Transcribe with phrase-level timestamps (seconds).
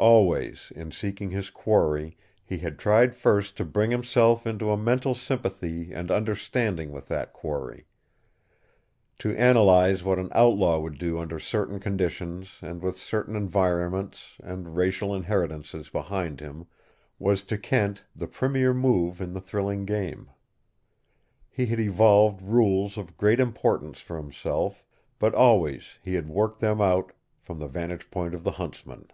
[0.00, 5.12] Always, in seeking his quarry, he had tried first to bring himself into a mental
[5.12, 7.84] sympathy and understanding with that quarry.
[9.18, 14.76] To analyze what an outlaw would do under certain conditions and with certain environments and
[14.76, 16.68] racial inheritances behind him
[17.18, 20.30] was to Kent the premier move in the thrilling game.
[21.50, 24.84] He had evolved rules of great importance for himself,
[25.18, 27.10] but always he had worked them out
[27.40, 29.08] from the vantage point of the huntsman.